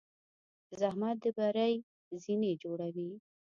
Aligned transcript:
زحمت 0.79 1.15
د 1.23 1.25
بری 1.37 1.73
زینې 2.21 2.51
جوړوي. 2.63 3.11